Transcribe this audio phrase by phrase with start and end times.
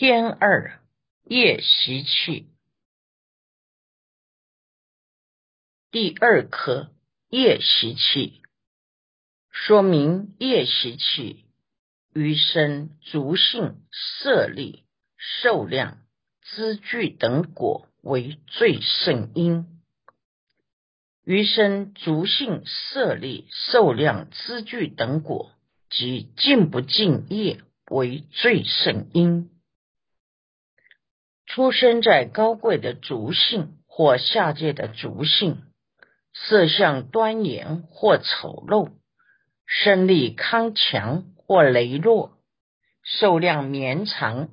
[0.00, 0.78] 天二
[1.24, 2.46] 夜习气，
[5.90, 6.92] 第二科
[7.30, 8.40] 夜习气，
[9.50, 11.46] 说明夜习气
[12.14, 14.84] 余生足性、色力、
[15.16, 15.98] 受量、
[16.42, 19.66] 资具等果为最胜因。
[21.24, 25.50] 余生足性、色力、受量、资具等果
[25.90, 27.60] 即尽不尽业
[27.90, 29.50] 为最胜因。
[31.58, 35.64] 出生在高贵的族姓或下界的族姓，
[36.32, 38.92] 色相端严或丑陋，
[39.66, 42.38] 身力康强或羸弱，
[43.02, 44.50] 寿量绵长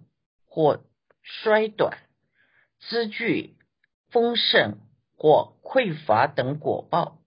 [0.48, 0.80] 或
[1.22, 2.00] 衰短，
[2.80, 3.54] 资具
[4.10, 4.80] 丰盛
[5.16, 7.20] 或匮乏等果报，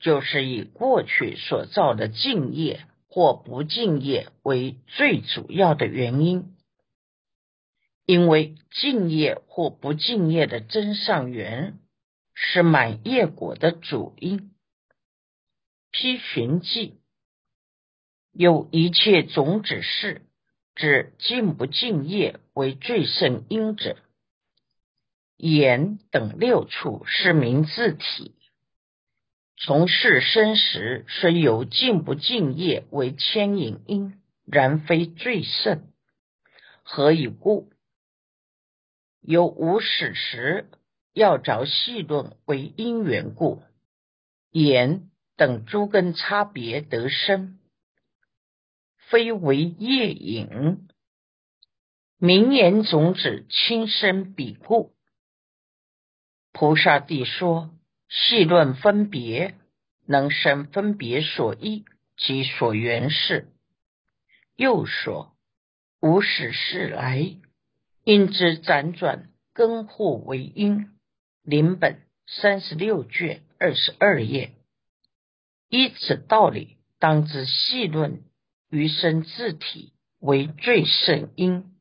[0.00, 6.51] 就是以过去所造的敬业或不敬业为最主要的原因。
[8.04, 11.78] 因为敬业或不敬业的真上缘
[12.34, 14.50] 是满业果的主因。
[15.90, 17.00] 批寻记
[18.32, 20.22] 有一切种子事，
[20.74, 23.98] 指敬不敬业为最胜因者，
[25.36, 28.34] 言等六处是名字体。
[29.58, 35.92] 从事生时虽有敬不敬业为牵引因，然非最胜。
[36.82, 37.70] 何以故？
[39.22, 40.68] 有无始时
[41.12, 43.62] 要着细论为因缘故，
[44.50, 47.60] 言等诸根差别得生，
[48.96, 50.88] 非为业引。
[52.18, 54.92] 名言种子亲生彼故。
[56.50, 57.70] 菩萨地说
[58.08, 59.54] 细论分别
[60.04, 61.84] 能生分别所依
[62.16, 63.52] 及所缘事。
[64.56, 65.36] 又说
[66.00, 67.36] 无始事来。
[68.04, 70.90] 因之辗转更互为因，
[71.42, 74.54] 临本三十六卷二十二页。
[75.68, 78.24] 依此道理，当知细论
[78.68, 81.78] 余生自体为最甚因。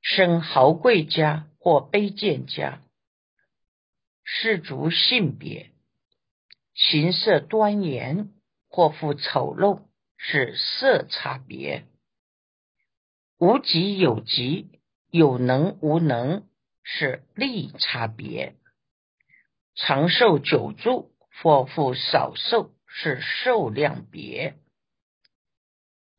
[0.00, 2.80] 生豪贵家或卑贱家，
[4.24, 5.72] 氏族性别，
[6.72, 8.32] 形色端严
[8.68, 9.82] 或复丑陋，
[10.16, 11.84] 是色差别。
[13.40, 14.68] 无极有极，
[15.10, 16.44] 有能无能，
[16.82, 18.52] 是力差别；
[19.74, 24.52] 长寿久住或复少寿，是寿量别；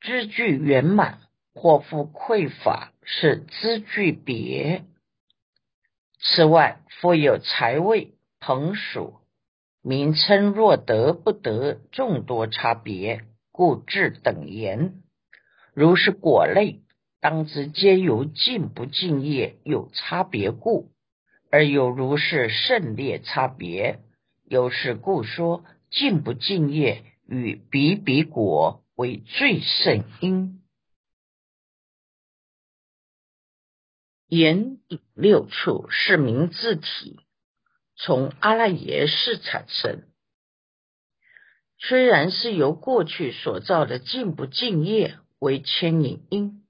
[0.02, 1.20] 资具圆满
[1.54, 4.84] 或复匮乏，是资具别。
[6.20, 9.20] 此外，复有财位、朋属、
[9.84, 15.04] 名称若得不得众多差别，故至等言。
[15.76, 16.82] 如是果类。
[17.22, 20.92] 当知皆由敬不敬业有差别故，
[21.52, 24.00] 而有如是胜劣差别。
[24.44, 30.64] 有是故说敬不敬业与比比果为最胜因。
[34.28, 34.80] 言
[35.14, 37.20] 六处是名字体，
[37.96, 40.08] 从阿赖耶识产生。
[41.78, 46.61] 虽然是由过去所造的敬不敬业为牵引因。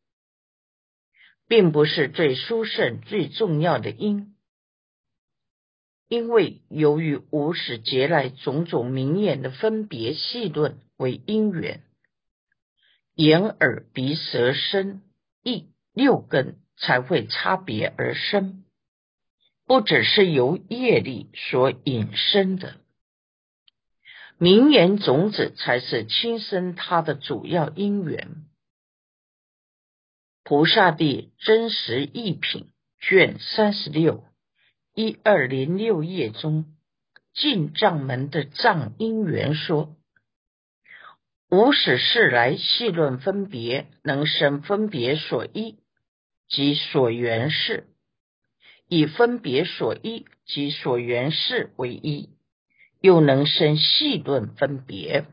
[1.51, 4.35] 并不是最殊胜、最重要的因，
[6.07, 11.83] 因为由于无始劫来种种名言的分别细论为因缘，
[13.15, 15.01] 眼、耳、鼻、舌、身、
[15.43, 18.63] 意六根才会差别而生，
[19.65, 22.77] 不只是由业力所引生的
[24.37, 28.45] 名言种子，才是亲生它的主要因缘。
[30.51, 32.67] 菩萨地真实一品
[32.99, 34.25] 卷三十六
[34.93, 36.65] 一二零六页中，
[37.33, 39.95] 进藏门的藏因缘说：
[41.49, 45.77] 无始世来细论分别，能生分别所依
[46.49, 47.87] 及所缘事，
[48.89, 52.27] 以分别所依及所缘事为依，
[52.99, 55.27] 又能生细论分别，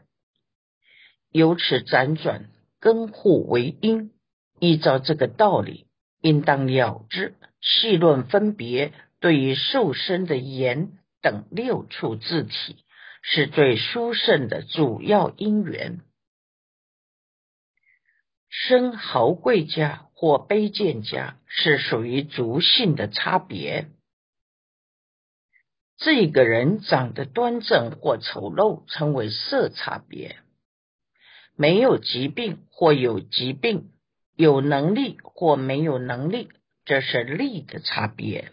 [1.32, 4.12] 由此辗转根互为因。
[4.60, 5.87] 依照这个道理，
[6.20, 12.84] 应当了知细论分别对于受身的言等六处字体
[13.22, 16.00] 是最殊胜的主要因缘。
[18.49, 23.88] 生豪贵家或卑贱家是属于族性的差别。
[25.96, 30.37] 这个人长得端正或丑陋，称为色差别；
[31.56, 33.90] 没有疾病或有疾病。
[34.38, 36.49] 有能力或没有能力，
[36.85, 38.52] 这是力的差别；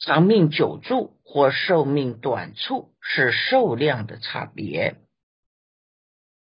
[0.00, 4.96] 长命久住或寿命短促，是寿量的差别。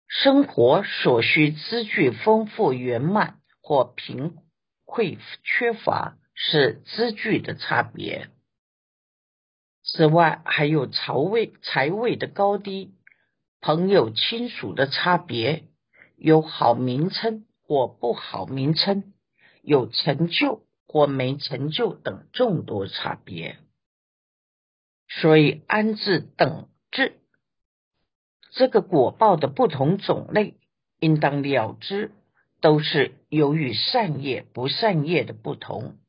[0.07, 4.37] 生活所需资具丰富圆满或贫
[4.85, 8.29] 匮缺乏，是资具的差别。
[9.83, 12.93] 此外，还有财位、财位的高低、
[13.59, 15.65] 朋友亲属的差别，
[16.15, 19.13] 有好名称或不好名称，
[19.61, 23.59] 有成就或没成就等众多差别。
[25.07, 27.19] 所以，安置等治。
[28.53, 30.55] 这个果报的不同种类，
[30.99, 32.09] 应当了知，
[32.59, 35.99] 都是由于善业不善业的不同，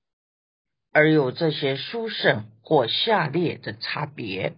[0.92, 4.54] 而有这些殊胜或下劣的差别。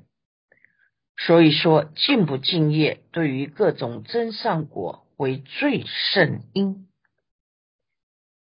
[1.16, 6.87] 所以说，敬不敬业，对于各种真善果为最胜因。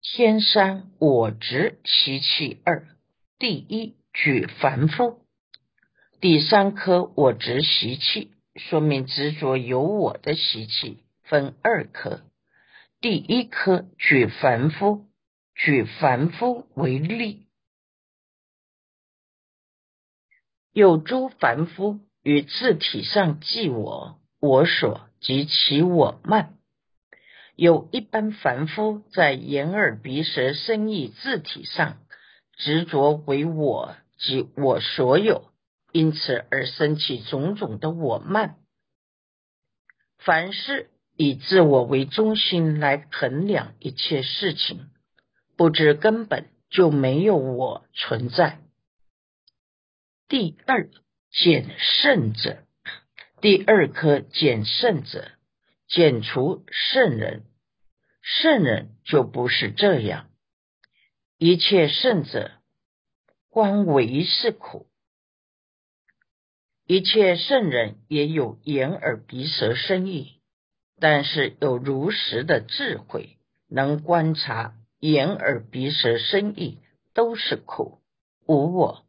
[0.02, 2.88] 天山我执习气二，
[3.38, 5.26] 第一举凡夫，
[6.20, 8.32] 第三颗我执习气。
[8.56, 12.22] 说明执着有我的习气分二科，
[13.00, 15.06] 第一科举凡夫，
[15.54, 17.46] 举凡夫为例，
[20.72, 26.58] 有诸凡夫于自体上记我、我所及其我慢；
[27.60, 31.98] 有一般凡夫在眼耳鼻舌身意字体上
[32.56, 35.52] 执着为我及我所有。
[35.92, 38.56] 因此而生起种种的我慢，
[40.16, 44.88] 凡是以自我为中心来衡量一切事情，
[45.58, 48.60] 不知根本就没有我存在。
[50.28, 50.88] 第二
[51.30, 52.62] 减圣者，
[53.42, 55.32] 第二颗减圣者，
[55.88, 57.42] 减除圣人，
[58.20, 60.30] 圣人就不是这样。
[61.38, 62.52] 一切圣者，
[63.48, 64.88] 观为是苦。
[66.86, 70.40] 一切圣人也有眼耳鼻舌身意，
[70.98, 73.38] 但是有如实的智慧，
[73.68, 76.78] 能观察眼耳鼻舌身意
[77.14, 78.02] 都是苦，
[78.44, 79.06] 无我，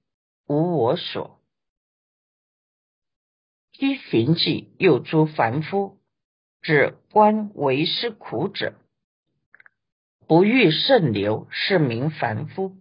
[0.48, 1.42] 无我所。
[3.78, 6.00] 依寻迹又诸凡夫，
[6.62, 8.76] 指观为是苦者，
[10.28, 12.76] 不欲圣流，是名凡夫。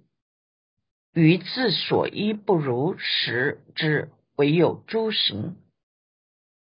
[1.13, 4.11] 于自所依不如实之。
[4.37, 5.59] 唯有诸行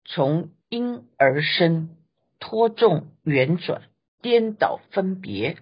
[0.05, 1.95] 从因而生，
[2.39, 3.83] 托重圆转，
[4.23, 5.59] 颠倒分别，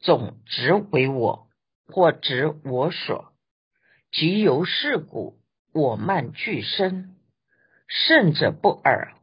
[0.00, 1.46] 总执为我，
[1.86, 3.32] 或执我所，
[4.10, 5.38] 即由是故，
[5.72, 7.14] 我慢俱生。
[7.86, 9.14] 圣者不尔，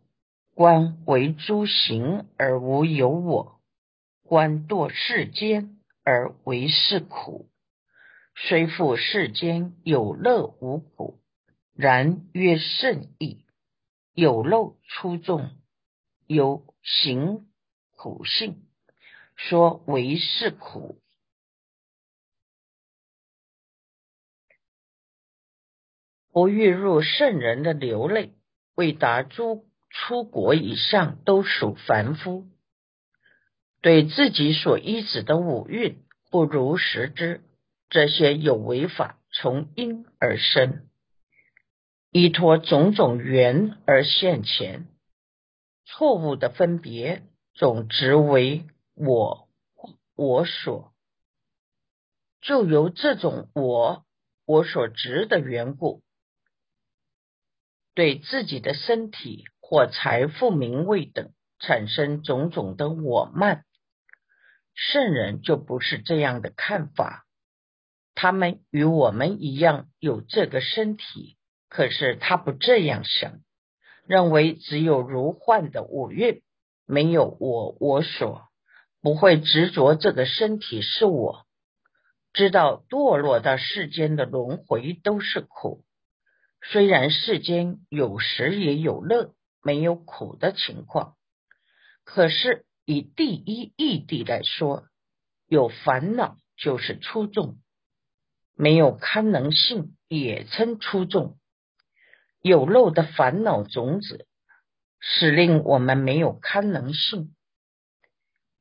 [0.56, 3.60] 观为诸行而无有我，
[4.24, 7.50] 观堕世间而为是苦，
[8.36, 11.20] 虽复世间有乐无苦。
[11.76, 13.46] 然曰圣意，
[14.14, 15.50] 有漏出众，
[16.28, 17.48] 有行
[17.96, 18.64] 苦性，
[19.36, 21.00] 说为是苦。
[26.32, 28.34] 不欲入圣人的流泪，
[28.76, 32.48] 未达诸出国以上，都属凡夫。
[33.84, 37.44] 对自己所依止的五蕴不如实知，
[37.90, 40.88] 这些有违法，从因而生。
[42.10, 44.88] 依托种种缘而现前，
[45.84, 47.24] 错误的分别
[47.54, 49.50] 总执为我
[50.16, 50.94] 我所，
[52.40, 54.06] 就由这种我
[54.46, 56.02] 我所执的缘故，
[57.94, 63.66] 对自己的身体或财富、名位等产生种种的我慢。
[64.74, 67.26] 圣人就不是这样的看法，
[68.16, 71.38] 他们与我们一样有这个身体。
[71.70, 73.40] 可是他不这样想，
[74.06, 76.44] 认为只有如幻的五蕴，
[76.86, 78.44] 没有我我所，
[79.02, 81.46] 不会执着这个身体是我。
[82.32, 85.84] 知道堕落到世间的轮回都是苦，
[86.62, 91.16] 虽然世间有时也有乐，没有苦的情况，
[92.04, 94.88] 可是以第一义谛来说，
[95.48, 97.58] 有烦恼就是出众，
[98.56, 101.38] 没有堪能性也称出众。
[102.42, 104.28] 有漏的烦恼种子，
[105.00, 107.30] 使令我们没有堪能性；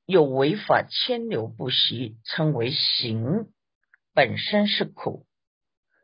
[0.06, 3.52] 有违法牵流不息，称为行，
[4.14, 5.26] 本身是苦。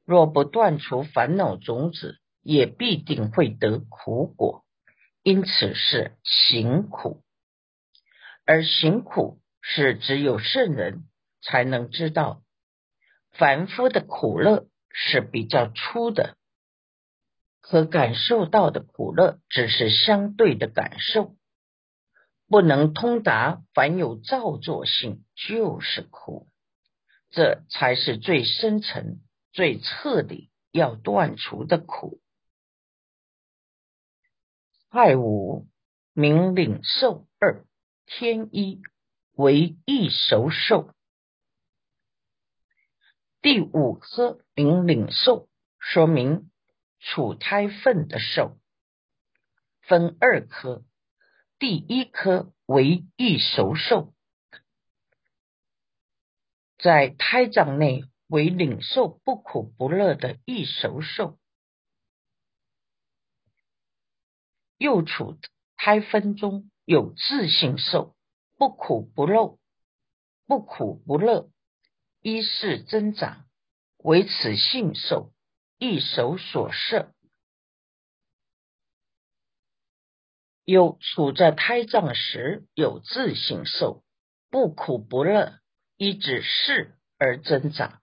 [0.05, 4.65] 若不断除烦恼种子，也必定会得苦果。
[5.23, 7.23] 因此是行苦，
[8.51, 11.05] 而行苦是只有圣人
[11.43, 12.43] 才能知道，
[13.33, 16.35] 凡夫的苦乐是比较粗的，
[17.61, 21.37] 可感受到的苦乐只是相对的感受，
[22.49, 23.61] 不能通达。
[23.75, 26.49] 凡有造作性就是苦，
[27.29, 29.21] 这才是最深层、
[29.53, 32.23] 最彻底要断除的苦。
[34.89, 35.69] 爱五，
[36.15, 37.67] 名领受二
[38.09, 38.83] 天一。
[39.41, 40.93] 为易熟兽，
[43.41, 45.49] 第五颗名领兽，
[45.79, 46.51] 说明
[46.99, 48.59] 处胎粪的兽，
[49.83, 50.85] 分二颗，
[51.61, 54.13] 第一颗为易熟兽，
[56.79, 61.39] 在胎脏内为领受不苦不乐的易熟兽，
[64.79, 65.39] 又处
[65.77, 68.17] 胎分中有自性受。
[68.57, 69.59] 不苦不漏，
[70.47, 71.51] 不苦不乐，
[72.23, 73.45] 一世增长，
[73.99, 75.33] 为此性受，
[75.79, 77.15] 一手所摄。
[80.65, 84.03] 有处在胎藏时有自性受，
[84.51, 85.61] 不苦不乐，
[85.99, 88.01] 依指事而增长。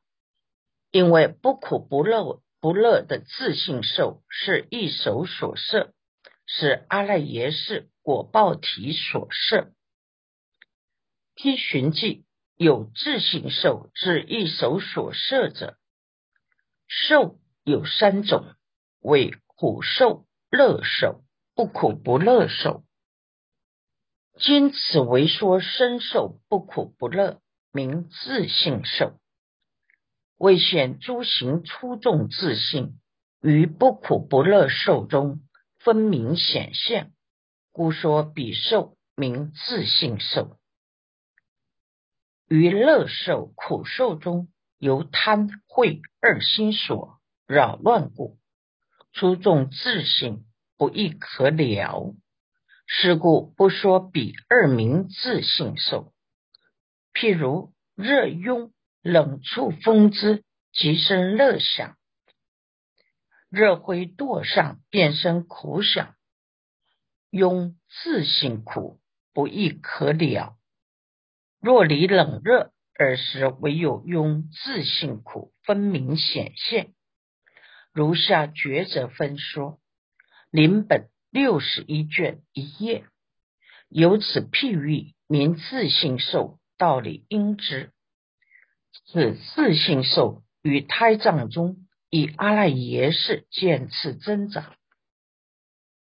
[0.91, 5.91] 因为不苦不乐不乐的自性受是一手所摄，
[6.45, 9.71] 是阿赖耶识果报体所摄。
[11.33, 12.23] 批寻记
[12.55, 15.79] 有自性受之一手所摄者，
[16.87, 18.45] 受有三种，
[19.01, 21.23] 为苦受、乐受、
[21.55, 22.83] 不苦不乐受。
[24.37, 29.19] 今此为说身受不苦不乐，名自性受。
[30.37, 32.99] 为显诸行出众自性
[33.41, 35.39] 于不苦不乐受中
[35.79, 37.14] 分明显现，
[37.75, 40.55] 故说彼受名自性受。
[42.47, 48.37] 于乐受、苦受中，由贪、慧二心所扰乱故，
[49.11, 50.45] 出众自性
[50.77, 52.15] 不亦可了。
[52.87, 56.13] 是故不说彼二名自性受。
[57.13, 61.95] 譬如热拥冷处风之，即生乐想；
[63.49, 66.14] 热灰堕上，便生苦想。
[67.35, 69.01] 拥自性苦，
[69.33, 70.55] 不亦可了。
[71.59, 76.93] 若离冷热，而时唯有用自性苦分明显现。
[77.91, 79.81] 如下抉择分说，
[80.49, 83.03] 临本六十一卷一页，
[83.89, 87.91] 由此譬喻明自性受道理应知。
[89.07, 94.73] 此自性受于胎藏中以阿赖耶识渐次增长，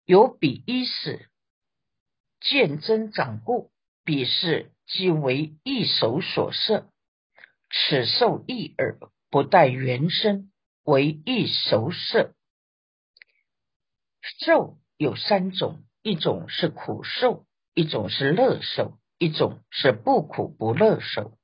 [0.07, 1.29] 有彼一时
[2.39, 3.71] 渐增长故，
[4.03, 4.71] 彼是。
[4.87, 6.89] 即为一手所摄，
[7.69, 8.97] 此受一耳，
[9.29, 10.49] 不待原身，
[10.83, 12.33] 为一手摄。
[14.39, 21.37] 受有三种，一种是苦受，一种是乐受，一种是不苦不乐受。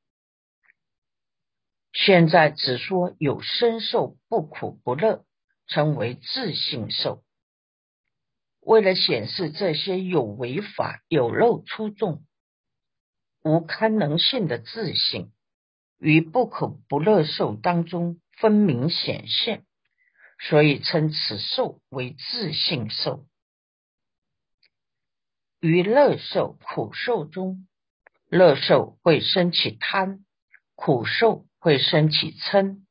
[1.92, 5.26] 现在只说有身受不苦不乐，
[5.68, 7.26] 称为自性受。
[8.66, 12.24] 为了显示这些有违法、有漏出众。
[13.44, 15.34] 无堪能性的自信，
[16.00, 19.66] 于不可不乐受当中分明显现，
[20.40, 23.26] 所以称此受为自性受。
[25.60, 27.68] 于乐受、苦受中，
[28.30, 30.24] 乐受会升起贪，
[30.76, 32.86] 苦受会升起嗔。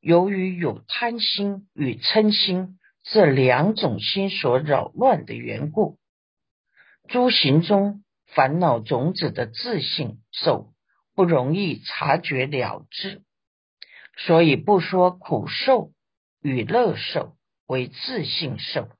[0.00, 2.77] 由于有贪心与嗔心
[3.10, 5.98] 这两种心所扰乱的缘故，
[7.08, 8.04] 诸行中。
[8.34, 10.74] 烦恼种子的自性受
[11.14, 13.22] 不容易察觉了之，
[14.18, 15.92] 所以不说苦受
[16.42, 18.90] 与乐受为自性受。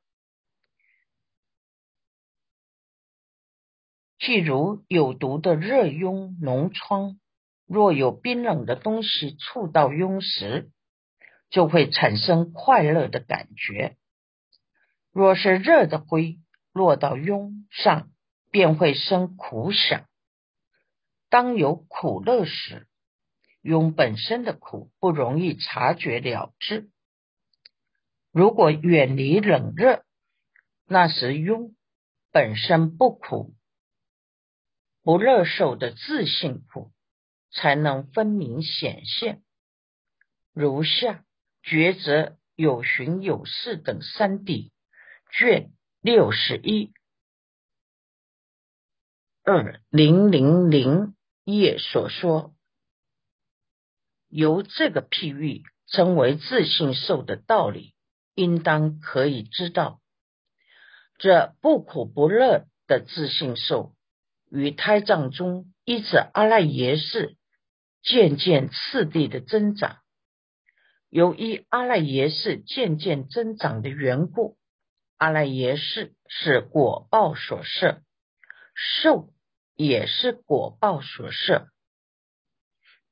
[4.19, 7.21] 譬如有毒的热痈脓疮，
[7.67, 10.71] 若有冰冷的东西触到痈时，
[11.51, 13.97] 就会产生快乐的感觉；
[15.13, 16.39] 若是热的灰
[16.73, 18.11] 落到痈上，
[18.51, 20.07] 便会生苦想。
[21.31, 22.87] 当有苦乐时，
[23.63, 26.91] 庸本身的苦不容易察觉了之。
[28.31, 30.05] 如果远离冷热，
[30.87, 31.75] 那时庸
[32.31, 33.55] 本身不苦
[35.03, 36.93] 不乐受的自性苦，
[37.51, 39.43] 才能分明显现。
[40.53, 41.25] 如下
[41.69, 44.71] 抉择有寻有事等三谛
[45.31, 45.71] 卷
[46.01, 46.95] 六十一。
[49.45, 52.55] 二零零零业所说，
[54.29, 57.93] 由这个譬喻称为自信受的道理，
[58.35, 60.01] 应当可以知道，
[61.19, 63.95] 这不苦不乐的自信受，
[64.51, 67.37] 与胎藏中依着阿赖耶识
[68.03, 69.99] 渐渐次第的增长，
[71.09, 74.57] 由于阿赖耶识渐渐增长的缘故，
[75.17, 78.03] 阿赖耶识是果报所摄，
[78.75, 79.31] 受。
[79.81, 81.69] 也是果报所摄，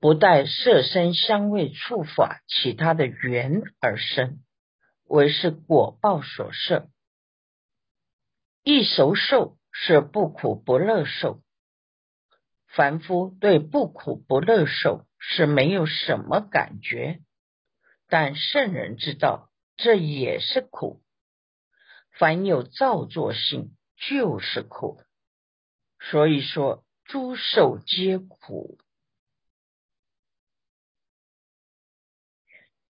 [0.00, 4.40] 不带色身香味触法其他的缘而生，
[5.04, 6.88] 为是果报所摄。
[8.64, 11.40] 一熟受是不苦不乐受，
[12.66, 17.20] 凡夫对不苦不乐受是没有什么感觉，
[18.08, 21.02] 但圣人知道这也是苦，
[22.18, 23.76] 凡有造作性
[24.08, 25.02] 就是苦。
[25.98, 28.78] 所以说，诸受皆苦。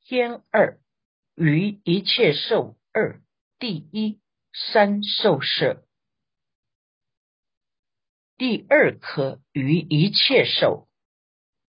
[0.03, 0.79] 天二
[1.35, 3.21] 于一切受二
[3.59, 4.21] 第一
[4.53, 5.85] 三受摄，
[8.37, 10.89] 第二颗于一切受，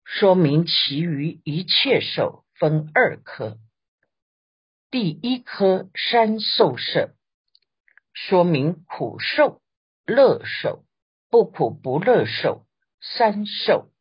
[0.03, 3.57] 说明其余一切受分二颗。
[4.89, 7.15] 第一颗三受摄，
[8.13, 9.61] 说明苦受、
[10.05, 10.83] 乐受。
[11.29, 12.65] 不苦不乐受
[13.01, 13.91] 三受，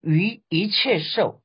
[0.00, 1.42] 于一切受，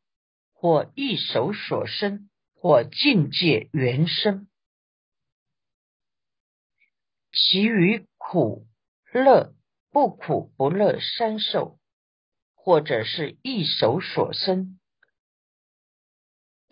[0.53, 4.47] 或一手所生，或境界原生，
[7.33, 8.65] 其余苦
[9.11, 9.53] 乐
[9.91, 11.77] 不苦不乐三受，
[12.55, 14.79] 或者是一手所生，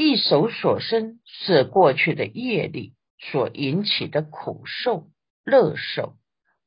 [0.01, 5.07] 一手所生是过去的业力所引起的苦受、
[5.45, 6.15] 乐受。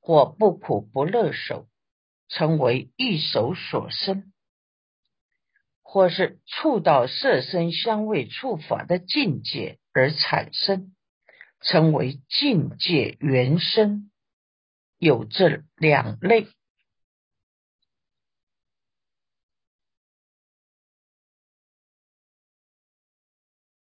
[0.07, 1.67] 或不苦不乐受，
[2.29, 4.25] 称为一手所生；
[5.81, 10.95] 或是触到色身香味触法的境界而产生，
[11.63, 14.11] 称为境界原生。
[14.99, 16.49] 有这两类。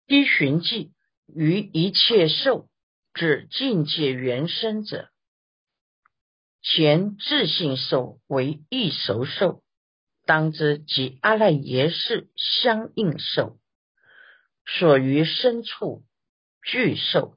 [0.06, 0.92] 依寻迹
[1.26, 2.68] 于一切受
[3.14, 5.08] 指境界原生者。
[6.62, 9.62] 前自性受为异熟受，
[10.24, 13.58] 当知即阿赖耶识相应受，
[14.66, 16.04] 所于深处
[16.62, 17.36] 具受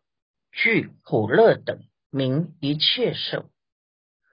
[0.51, 3.49] 具苦乐等名一切受。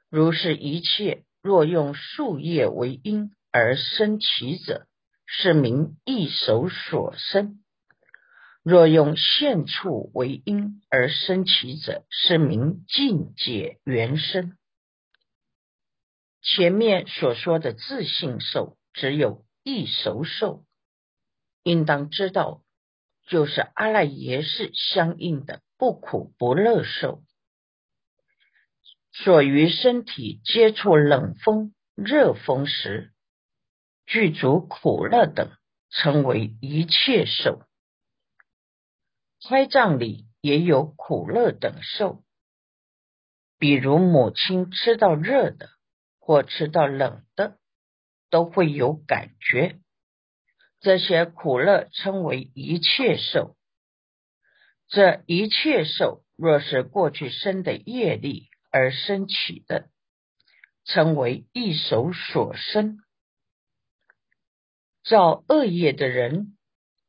[0.09, 4.87] 如是一切若用树叶为因而生其者，
[5.27, 7.59] 是名异熟所生；
[8.65, 14.57] 若用现处为因而生其者，是名境界原生。
[16.41, 20.65] 前面所说的自性受，只有一熟受，
[21.63, 22.63] 应当知道，
[23.27, 27.23] 就是阿赖耶识相应的不苦不乐受，
[29.13, 33.13] 所于身体接触冷风、热风时，
[34.07, 35.51] 具足苦乐等，
[35.91, 37.61] 称为一切受。
[39.49, 42.25] 胎藏里也有苦乐等受，
[43.59, 45.71] 比如母亲吃到热的。
[46.27, 47.59] 或吃到冷的，
[48.31, 49.79] 都会有感觉。
[50.81, 53.59] 这些苦乐称为一切受。
[54.89, 59.91] 这一切受，若是过去生的业力而生起的，
[60.87, 63.05] 称为一手所生。
[65.03, 66.57] 造恶业的人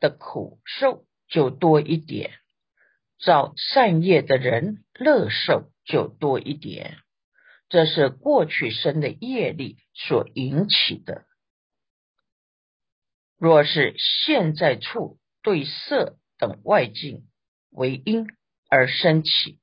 [0.01, 2.31] 的苦受就多一点，
[3.19, 6.97] 造善业的人乐受就多一点。
[7.67, 11.25] 这是过去生的业力所引起的。
[13.37, 17.27] 若是现在处对色等外境
[17.69, 18.27] 为因
[18.69, 19.59] 而生起，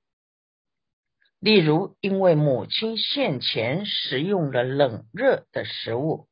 [1.39, 6.29] 例如因为母亲现前食用了冷热的食物，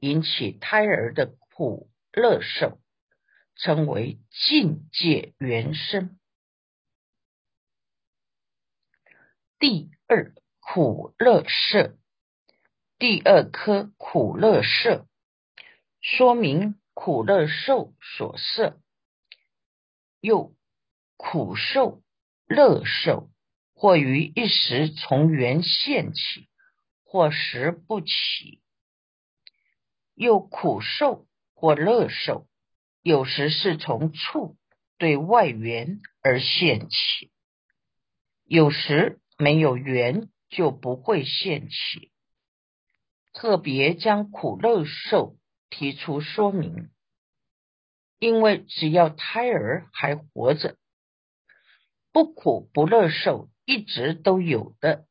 [0.00, 2.78] 引起胎儿的苦乐受，
[3.62, 6.18] 称为境界原生。
[9.58, 10.34] 第二。
[10.64, 11.98] 苦乐色，
[12.96, 15.08] 第二颗苦乐色，
[16.00, 18.80] 说明苦乐受所摄，
[20.20, 20.54] 又
[21.16, 22.00] 苦受、
[22.46, 23.28] 乐受，
[23.74, 26.48] 或于一时从缘现起，
[27.02, 28.62] 或时不起；
[30.14, 32.46] 又苦受或乐受，
[33.02, 34.56] 有时是从处
[34.98, 37.30] 对外缘而现起，
[38.44, 40.28] 有时没有缘。
[40.54, 42.12] 就不会现起。
[43.32, 45.38] 特别将苦乐受
[45.70, 46.90] 提出说明，
[48.18, 50.76] 因为只要胎儿还活着，
[52.12, 55.06] 不苦不乐受一直都有的，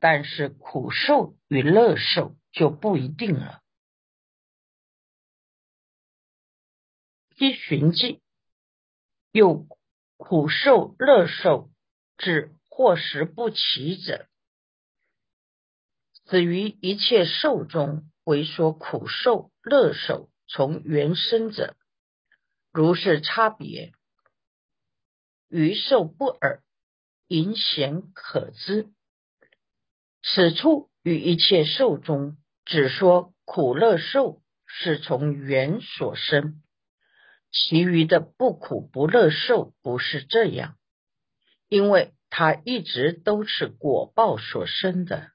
[0.00, 3.62] 但是苦受与乐受就不一定了。
[7.38, 8.20] 依循迹
[9.30, 9.66] 有
[10.16, 11.70] 苦受乐受，
[12.16, 14.26] 指或食不齐者。
[16.24, 21.76] 此于一切受中，为说苦受、乐受从原生者，
[22.72, 23.92] 如是差别，
[25.48, 26.62] 余受不尔，
[27.28, 28.90] 隐显可知。
[30.22, 36.60] 此处与一切受中，只说苦乐受是从缘所生，
[37.50, 40.76] 其余的不苦不乐受不是这样，
[41.68, 45.32] 因为它一直都是果报所生的。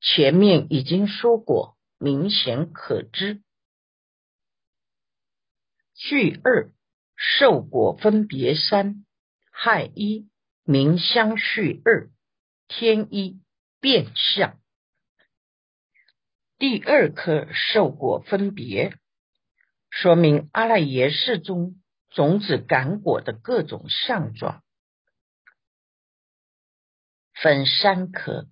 [0.00, 3.42] 前面已经说过，明显可知。
[5.94, 6.70] 序二
[7.16, 9.06] 受果分别三
[9.50, 10.28] 害一
[10.62, 12.10] 名相续二
[12.68, 13.40] 天一
[13.80, 14.60] 变相。
[16.58, 18.98] 第二颗受果分别，
[19.98, 21.76] 说明阿赖耶识中
[22.10, 24.62] 种子感果的各种相状，
[27.32, 28.46] 分三颗。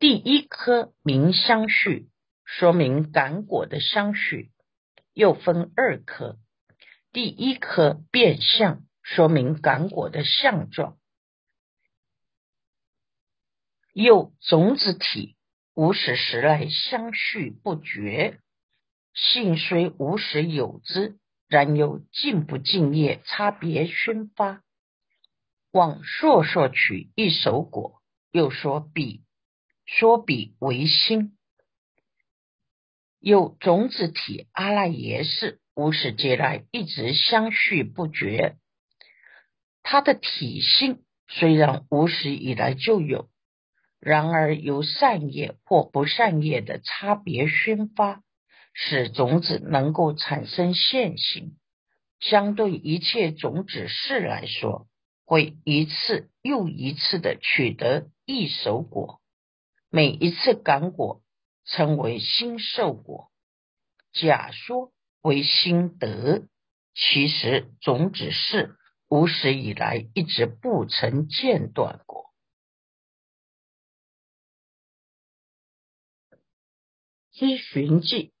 [0.00, 2.10] 第一颗名相续，
[2.44, 4.50] 说明感果的相续，
[5.12, 6.40] 又分二颗。
[7.12, 10.98] 第一颗变相，说明感果的相状，
[13.92, 15.36] 又种子体
[15.74, 18.40] 无始时来相续不绝，
[19.20, 24.62] 性虽无始有之，然有敬不敬业差别宣发，
[25.72, 28.00] 往硕硕取一手果，
[28.30, 29.24] 又说彼。
[29.84, 31.38] 说彼为心，
[33.18, 38.58] 有种子体阿赖耶识无始劫来一直相续不绝，
[39.82, 43.30] 他的体性虽然无始以来就有，
[43.98, 48.22] 然而由善业或不善业的差别宣发，
[48.80, 51.58] 使种子能够产生现行。
[52.20, 54.86] 相对一切种子事来说，
[55.24, 59.20] 会一次又一次的取得一手果。
[59.90, 61.24] 每一次感果
[61.64, 63.32] 称为新受果，
[64.12, 66.46] 假说为心得，
[66.94, 68.76] 其实种子是
[69.08, 72.32] 无始以来一直不曾间断过。
[77.32, 78.32] 依循记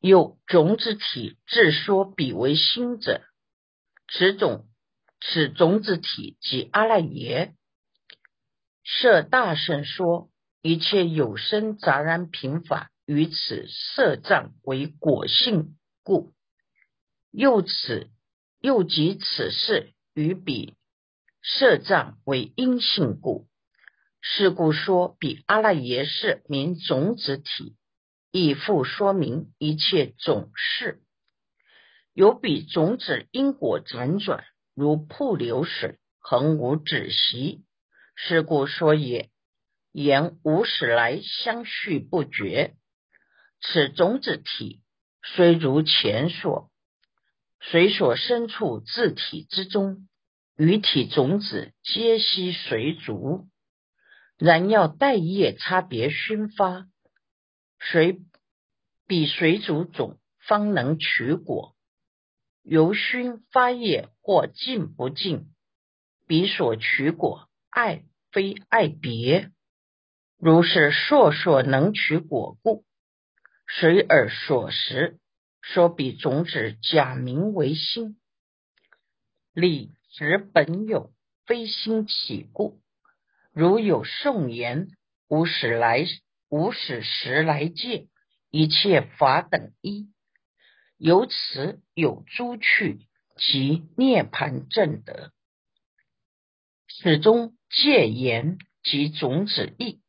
[0.00, 3.22] 有种子体自说彼为心者，
[4.06, 4.66] 此种
[5.20, 7.54] 此种子体即阿赖耶。
[8.84, 10.30] 设大圣说：
[10.62, 16.32] 一切有生杂然平法，于此色障为果性故；
[17.30, 18.08] 又此
[18.60, 20.74] 又即此事与彼
[21.42, 23.48] 色障为因性故。
[24.20, 27.76] 是故说彼阿赖耶是名种子体，
[28.30, 31.00] 以复说明一切种事
[32.12, 37.64] 有彼种子因果辗转，如瀑流水，恒无止息。
[38.14, 39.30] 是故说也，
[39.92, 42.74] 言无始来相续不绝。
[43.60, 44.82] 此种子体
[45.22, 46.70] 虽如前所，
[47.60, 50.08] 水所身处自体之中，
[50.56, 53.48] 与体种子皆悉随逐，
[54.36, 56.86] 然要待业差别熏发，
[57.80, 58.20] 随
[59.06, 61.74] 比随逐种方能取果。
[62.62, 65.54] 由熏发业或尽不尽，
[66.26, 68.04] 彼所取果爱。
[68.30, 69.52] 非爱别，
[70.36, 72.84] 如是烁烁能取果故，
[73.66, 75.18] 随而所识，
[75.62, 78.20] 说彼种子假名为心，
[79.54, 81.10] 理实本有，
[81.46, 82.82] 非心起故。
[83.54, 84.88] 如有颂言，
[85.28, 86.04] 无始来
[86.48, 88.08] 无始时来界
[88.50, 90.10] 一切法等一，
[90.96, 93.06] 由此有诸趣
[93.36, 95.32] 及涅盘正德，
[96.86, 97.54] 始终。
[97.70, 100.00] 戒言及种子意，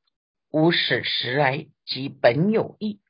[0.50, 3.02] 无始时来及本有意。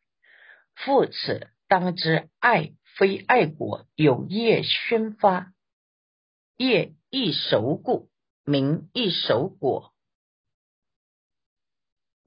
[0.73, 5.53] 复此当知爱非爱果，有业宣发，
[6.57, 8.09] 业亦熟故，
[8.43, 9.93] 名亦熟果。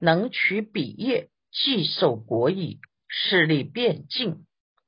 [0.03, 2.81] 能取彼业，即受果矣。
[3.07, 4.45] 势力变尽，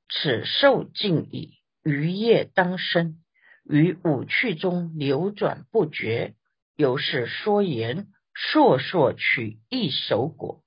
[0.09, 1.59] 此受尽矣。
[1.83, 3.23] 余业当生，
[3.63, 6.35] 于五趣中流转不绝。
[6.75, 10.63] 由是说言，烁烁取一手果，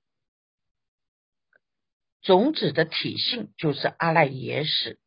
[2.23, 4.97] 种子的体性就是阿赖耶识。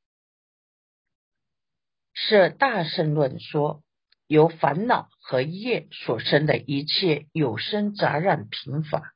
[2.15, 3.83] 是大圣论说，
[4.29, 9.15] 由烦恼和业所生的一切有生杂染贫乏，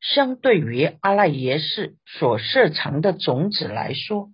[0.00, 4.30] 相对于阿赖耶识所摄藏的种子来说，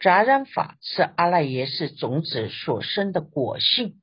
[0.00, 4.00] 杂染法是阿赖耶识种子所生的果性。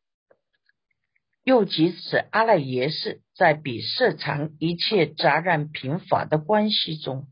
[1.44, 7.28] 又即此阿赖耶识在比摄藏一切杂染品法的关系中，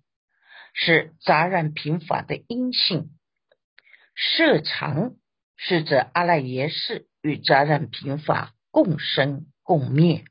[0.73, 3.12] 是杂染品法的阴性。
[4.15, 5.13] 摄藏
[5.56, 10.25] 是指阿赖耶识与杂染品法共生共灭，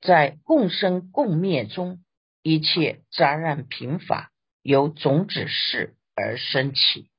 [0.00, 2.02] 在共生共灭中，
[2.42, 4.32] 一切杂染品法
[4.62, 7.10] 由种子识而生起，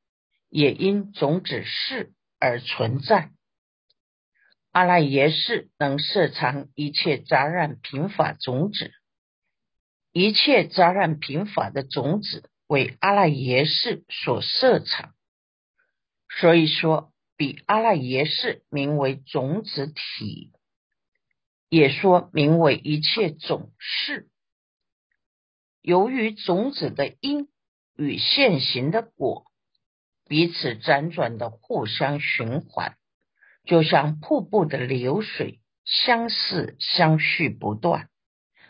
[0.49, 3.31] 也因种子识而存在。
[4.71, 8.91] 阿赖耶识能摄藏一切杂染品法种子，
[10.13, 15.13] 一切杂染品法的种子为阿赖耶识所摄藏，
[16.29, 20.51] 所以说，比阿赖耶识名为种子体，
[21.71, 24.27] 也说名为一切种事。
[25.81, 27.47] 由于种子的因
[27.95, 29.45] 与现行的果
[30.27, 32.97] 彼此辗转的互相循环。
[33.63, 38.09] 就像瀑布的流水，相似相续不断，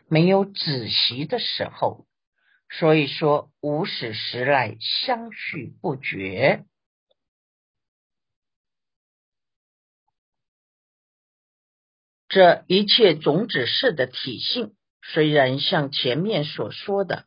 [0.08, 2.06] 没有止息的时候。
[2.70, 6.66] 所以说，无始时来相续不绝。
[12.34, 17.26] 这一切种子式的体性，虽然像前面所说的，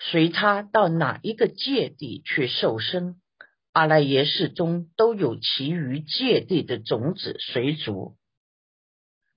[0.00, 3.16] 随他到哪一个界地去受生。
[3.72, 8.16] 阿赖耶识中都有其余界地的种子随逐，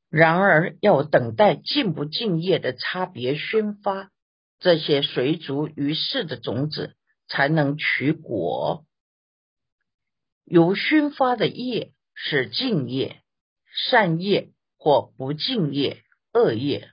[0.10, 4.12] 然而要等待敬不敬业的差别宣发，
[4.62, 6.96] 这些随逐于世的种子
[7.28, 8.86] 才能取果。
[10.46, 13.22] 由熏发的业是敬业、
[13.90, 16.90] 善业或不敬业、恶业，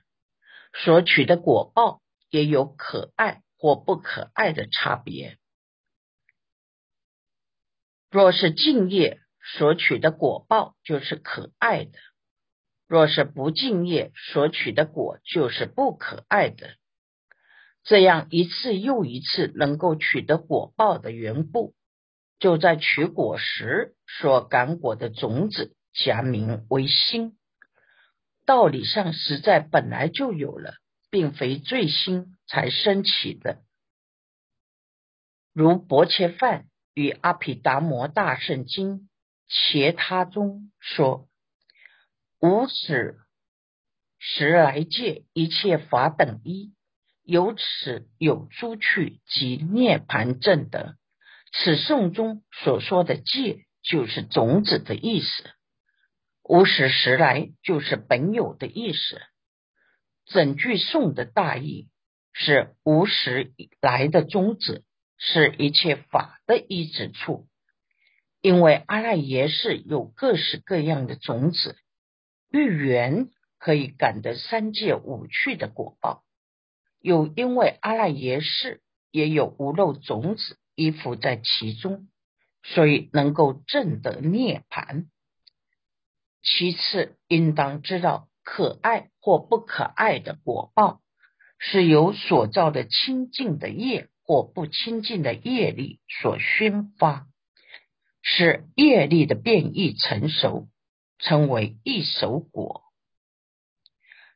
[0.73, 5.37] 所取的果报也有可爱或不可爱的差别。
[8.11, 11.97] 若是敬业所取的果报就是可爱的，
[12.87, 16.75] 若是不敬业所取的果就是不可爱的。
[17.83, 21.73] 这样一次又一次能够取得果报的缘故，
[22.37, 27.37] 就在取果时所感果的种子加名为心。
[28.47, 30.73] 道理上实在本来就有了，
[31.11, 33.61] 并非最新才升起的。
[35.53, 36.65] 如薄切饭。
[36.99, 39.07] 与阿毗达摩大圣经
[39.47, 41.27] 其他中说
[42.41, 43.19] ：“无始
[44.17, 46.73] 时来界一切法等一，
[47.21, 50.95] 由此有诸趣及涅盘正德。”
[51.53, 55.43] 此颂中所说的界，就是种子的意思；
[56.47, 59.21] 无始时来，就是本有的意思。
[60.25, 61.87] 整句颂的大意
[62.33, 64.83] 是无始以来的种子。
[65.19, 67.47] 是一切法的依止处，
[68.39, 71.75] 因为阿赖耶识有各式各样的种子，
[72.51, 76.23] 遇缘可以感得三界五趣的果报，
[76.99, 82.07] 又因为阿赖耶识也有无漏种子依附在其中，
[82.61, 85.07] 所以能够证得涅盘。
[86.47, 91.01] 其次，应当知道可爱或不可爱的果报，
[91.59, 94.09] 是由所造的清净的业。
[94.29, 97.29] 或不清净的业力所熏发，
[98.21, 100.67] 使业力的变异成熟，
[101.17, 102.83] 称为一熟果。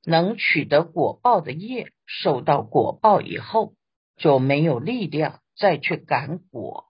[0.05, 3.73] 能取得果报的业，受到果报以后，
[4.15, 6.89] 就没有力量再去感果。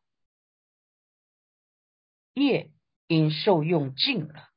[2.36, 2.70] 业
[3.08, 4.51] 因受用尽了，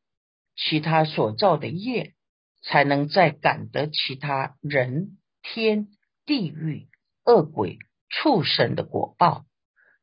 [0.57, 2.15] 其他所造的业，
[2.63, 5.89] 才能再感得其他人天
[6.27, 6.89] 地狱
[7.25, 7.79] 恶鬼。
[8.11, 9.45] 畜生的果报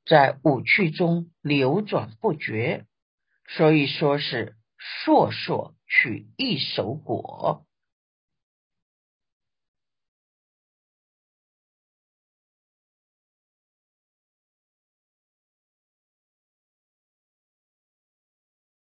[0.05, 2.85] 在五趣中流转不绝，
[3.47, 7.65] 所以说是硕硕取一手果。